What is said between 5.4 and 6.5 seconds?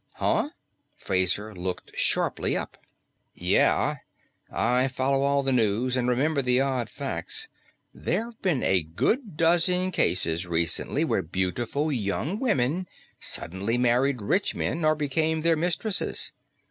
the news; and remember